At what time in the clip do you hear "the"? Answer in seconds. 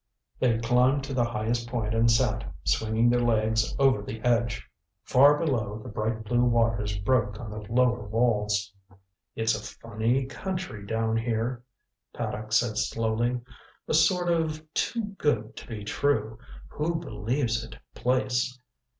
1.13-1.25, 4.01-4.19, 5.83-5.89, 7.51-7.71